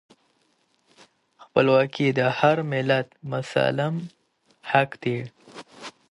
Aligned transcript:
خپلواکي 1.43 2.07
د 2.19 2.21
هر 2.39 2.57
ملت 2.71 3.07
مسلم 3.31 3.93
حق 4.69 4.91
دی. 5.03 5.17